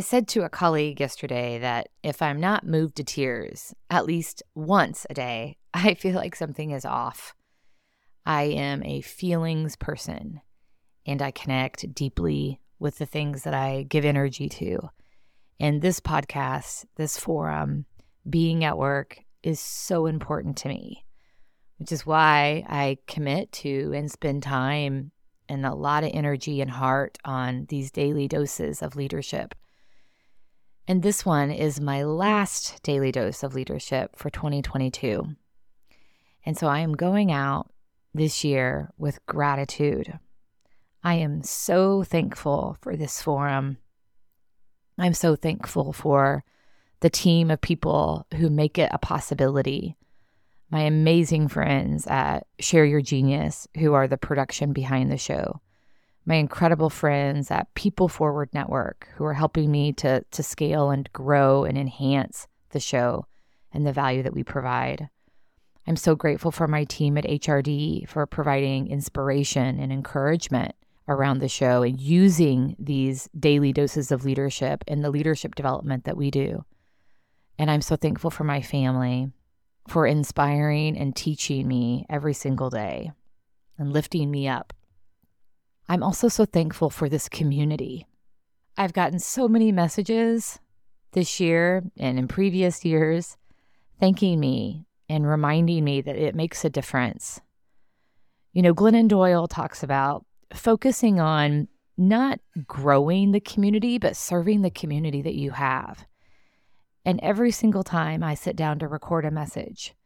[0.00, 4.42] I said to a colleague yesterday that if I'm not moved to tears at least
[4.54, 7.34] once a day, I feel like something is off.
[8.24, 10.40] I am a feelings person
[11.04, 14.88] and I connect deeply with the things that I give energy to.
[15.60, 17.84] And this podcast, this forum,
[18.26, 21.04] being at work is so important to me,
[21.76, 25.12] which is why I commit to and spend time
[25.46, 29.54] and a lot of energy and heart on these daily doses of leadership.
[30.90, 35.36] And this one is my last daily dose of leadership for 2022.
[36.44, 37.70] And so I am going out
[38.12, 40.18] this year with gratitude.
[41.04, 43.76] I am so thankful for this forum.
[44.98, 46.42] I'm so thankful for
[46.98, 49.96] the team of people who make it a possibility.
[50.72, 55.60] My amazing friends at Share Your Genius, who are the production behind the show.
[56.26, 61.10] My incredible friends at People Forward Network, who are helping me to, to scale and
[61.12, 63.26] grow and enhance the show
[63.72, 65.08] and the value that we provide.
[65.86, 70.74] I'm so grateful for my team at HRD for providing inspiration and encouragement
[71.08, 76.16] around the show and using these daily doses of leadership and the leadership development that
[76.16, 76.64] we do.
[77.58, 79.32] And I'm so thankful for my family
[79.88, 83.10] for inspiring and teaching me every single day
[83.76, 84.72] and lifting me up.
[85.90, 88.06] I'm also so thankful for this community.
[88.76, 90.60] I've gotten so many messages
[91.10, 93.36] this year and in previous years
[93.98, 97.40] thanking me and reminding me that it makes a difference.
[98.52, 100.24] You know, Glennon Doyle talks about
[100.54, 101.66] focusing on
[101.98, 102.38] not
[102.68, 106.06] growing the community, but serving the community that you have.
[107.04, 109.96] And every single time I sit down to record a message,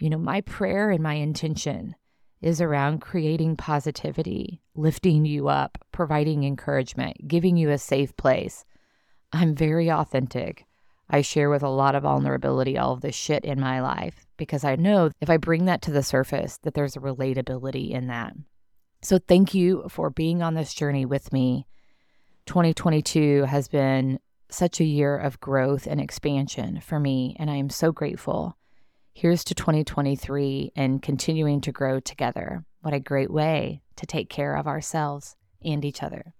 [0.00, 1.94] you know, my prayer and my intention
[2.40, 8.64] is around creating positivity, lifting you up, providing encouragement, giving you a safe place.
[9.32, 10.64] I'm very authentic.
[11.10, 14.62] I share with a lot of vulnerability all of the shit in my life because
[14.62, 18.34] I know if I bring that to the surface that there's a relatability in that.
[19.00, 21.66] So thank you for being on this journey with me.
[22.46, 24.20] 2022 has been
[24.50, 28.56] such a year of growth and expansion for me, and I am so grateful.
[29.20, 32.64] Here's to 2023 and continuing to grow together.
[32.82, 36.34] What a great way to take care of ourselves and each other.